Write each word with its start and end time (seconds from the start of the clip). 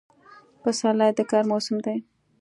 پسرلی 0.61 1.11
د 1.17 1.19
کار 1.31 1.43
موسم 1.49 1.77
دی. 1.85 1.97